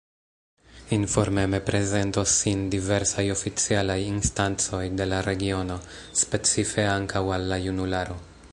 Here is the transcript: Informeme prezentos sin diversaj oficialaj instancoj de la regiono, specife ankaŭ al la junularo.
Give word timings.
Informeme 0.95 1.59
prezentos 1.67 2.31
sin 2.45 2.63
diversaj 2.75 3.25
oficialaj 3.33 3.99
instancoj 4.07 4.83
de 5.01 5.07
la 5.13 5.21
regiono, 5.29 5.77
specife 6.23 6.91
ankaŭ 6.99 7.23
al 7.39 7.47
la 7.53 7.61
junularo. 7.67 8.19